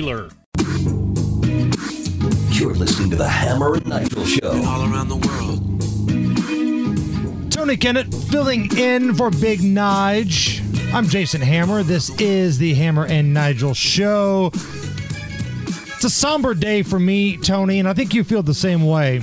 [0.00, 0.24] You're
[2.74, 4.50] listening to the Hammer and Nigel Show.
[4.64, 5.60] all around the world.
[7.52, 10.62] Tony Kennett filling in for Big Nige.
[10.94, 11.82] I'm Jason Hammer.
[11.82, 14.50] This is the Hammer and Nigel show.
[14.54, 19.20] It's a somber day for me, Tony, and I think you feel the same way.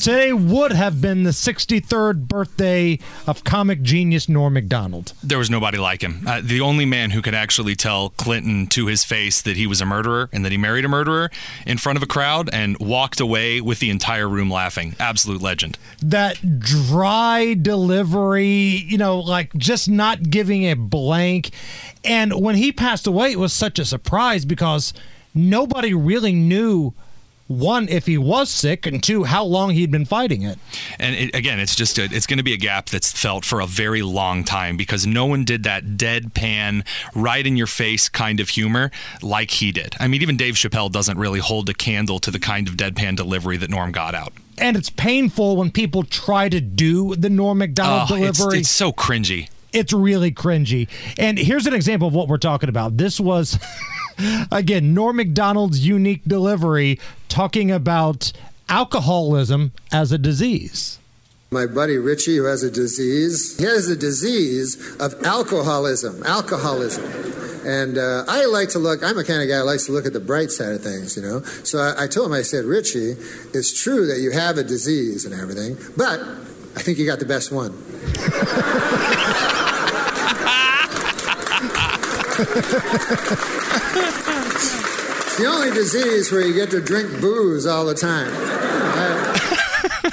[0.00, 5.12] Today would have been the 63rd birthday of comic genius Norm MacDonald.
[5.22, 6.22] there was nobody like him.
[6.26, 9.80] Uh, the only man who could actually tell Clinton to his face that he was
[9.80, 11.30] a murderer and that he married a murderer
[11.66, 14.94] in front of a crowd and walked away with the entire room laughing.
[14.98, 15.78] Absolute legend.
[16.02, 18.48] that dry delivery,
[18.86, 21.50] you know, like just not giving a blank.
[22.04, 24.92] And when he passed away, it was such a surprise because
[25.34, 26.94] nobody really knew
[27.46, 30.58] one if he was sick and two how long he'd been fighting it.
[30.98, 33.60] And it, again, it's just a, it's going to be a gap that's felt for
[33.60, 38.40] a very long time because no one did that deadpan, right in your face kind
[38.40, 38.90] of humor
[39.22, 39.94] like he did.
[40.00, 43.16] I mean, even Dave Chappelle doesn't really hold a candle to the kind of deadpan
[43.16, 44.32] delivery that Norm got out.
[44.56, 48.60] And it's painful when people try to do the Norm MacDonald Oh, it's, delivery.
[48.60, 49.48] it's so cringy.
[49.72, 50.88] it's really cringy.
[51.18, 52.96] And here's an example of what we're talking about.
[52.96, 53.58] This was,
[54.50, 56.98] again, Norm MacDonald's unique delivery
[57.28, 58.32] talking about
[58.68, 60.98] alcoholism as a disease.
[61.50, 66.22] My buddy Richie, who has a disease, he has a disease of alcoholism.
[66.24, 67.04] Alcoholism.
[67.64, 70.04] And uh, I like to look, I'm a kind of guy who likes to look
[70.04, 71.40] at the bright side of things, you know.
[71.62, 73.12] So I, I told him, I said, Richie,
[73.54, 76.20] it's true that you have a disease and everything, but
[76.76, 77.70] I think you got the best one.
[82.36, 82.48] it's
[85.38, 88.73] the only disease where you get to drink booze all the time.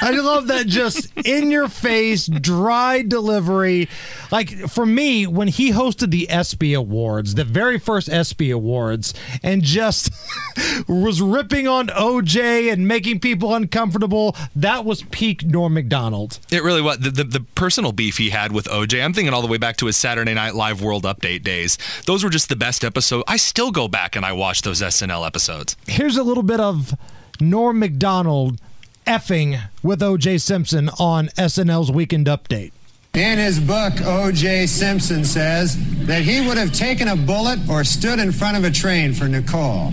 [0.00, 3.88] I love that just in your face, dry delivery.
[4.30, 9.62] Like for me, when he hosted the ESPY Awards, the very first ESPY Awards, and
[9.62, 10.10] just
[10.88, 16.38] was ripping on OJ and making people uncomfortable, that was peak Norm MacDonald.
[16.50, 16.98] It really was.
[16.98, 19.76] The, the, the personal beef he had with OJ, I'm thinking all the way back
[19.78, 21.78] to his Saturday Night Live World Update days.
[22.06, 23.24] Those were just the best episodes.
[23.26, 25.76] I still go back and I watch those SNL episodes.
[25.86, 26.94] Here's a little bit of
[27.40, 28.60] Norm MacDonald
[29.06, 32.72] effing with OJ Simpson on SNL's Weekend Update.
[33.14, 34.68] In his book, O.J.
[34.68, 38.70] Simpson says that he would have taken a bullet or stood in front of a
[38.70, 39.90] train for Nicole.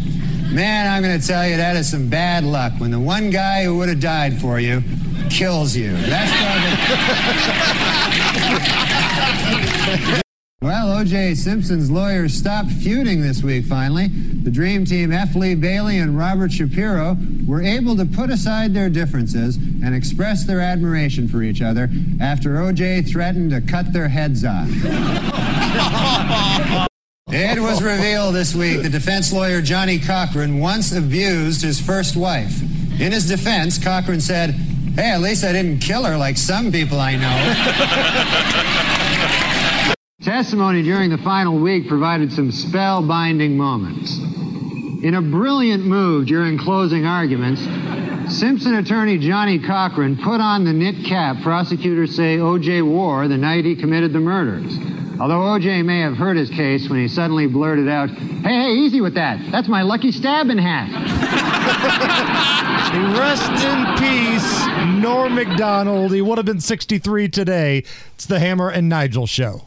[0.51, 3.63] Man, I'm going to tell you that is some bad luck when the one guy
[3.63, 4.84] who would have died for you
[5.31, 5.91] kills you.
[5.97, 7.84] That's why.
[10.59, 11.35] Well, O.J.
[11.35, 14.07] Simpson's lawyers stopped feuding this week, finally.
[14.07, 15.35] The Dream Team, F.
[15.35, 20.59] Lee Bailey and Robert Shapiro, were able to put aside their differences and express their
[20.59, 23.03] admiration for each other after O.J.
[23.03, 24.68] threatened to cut their heads off.
[27.28, 32.63] It was revealed this week that defense lawyer Johnnie Cochran once abused his first wife.
[33.00, 34.56] In his defense, Cochran said,
[34.95, 38.94] Hey, at least I didn't kill her like some people I know.
[40.38, 44.20] Testimony during the final week provided some spellbinding moments.
[45.03, 47.59] In a brilliant move during closing arguments,
[48.38, 52.84] Simpson attorney Johnnie Cochran put on the knit cap prosecutors say O.J.
[52.84, 54.78] wore the night he committed the murders.
[55.20, 55.81] Although O.J.
[55.81, 59.40] may have hurt his case when he suddenly blurted out, Hey, hey, easy with that.
[59.52, 60.88] That's my lucky stabbing hat.
[63.18, 64.68] Rest in peace,
[65.02, 66.14] Norm MacDonald.
[66.14, 67.84] He would have been 63 today.
[68.14, 69.64] It's the Hammer and Nigel show.